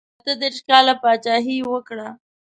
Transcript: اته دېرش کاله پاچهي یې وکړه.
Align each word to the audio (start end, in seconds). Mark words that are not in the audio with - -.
اته 0.19 0.33
دېرش 0.41 0.57
کاله 0.69 0.93
پاچهي 1.01 1.55
یې 1.59 1.67
وکړه. 1.71 2.09